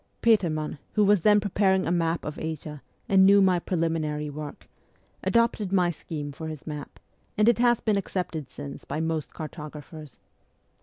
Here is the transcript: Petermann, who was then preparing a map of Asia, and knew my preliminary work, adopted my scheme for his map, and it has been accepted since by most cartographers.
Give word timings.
Petermann, 0.23 0.79
who 0.93 1.03
was 1.05 1.21
then 1.21 1.39
preparing 1.39 1.85
a 1.85 1.91
map 1.91 2.25
of 2.25 2.39
Asia, 2.39 2.81
and 3.07 3.23
knew 3.23 3.39
my 3.39 3.59
preliminary 3.59 4.31
work, 4.31 4.67
adopted 5.23 5.71
my 5.71 5.91
scheme 5.91 6.31
for 6.31 6.47
his 6.47 6.65
map, 6.65 6.99
and 7.37 7.47
it 7.47 7.59
has 7.59 7.81
been 7.81 7.97
accepted 7.97 8.49
since 8.49 8.83
by 8.83 8.99
most 8.99 9.31
cartographers. 9.31 10.17